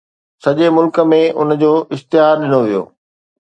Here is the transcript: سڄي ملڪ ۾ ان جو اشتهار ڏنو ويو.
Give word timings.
سڄي 0.43 0.67
ملڪ 0.75 0.95
۾ 1.11 1.19
ان 1.37 1.49
جو 1.61 1.71
اشتهار 1.93 2.33
ڏنو 2.41 2.59
ويو. 2.65 2.83